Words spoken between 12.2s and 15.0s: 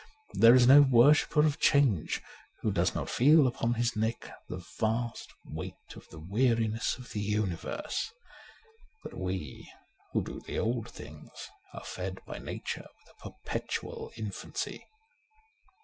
by Nature with a perpetual infancy.